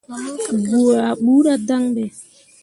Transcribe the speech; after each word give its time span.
Goo 0.67 0.91
ah 1.05 1.13
ɓuura 1.23 1.53
dan 1.67 1.83
ɓe. 1.95 2.03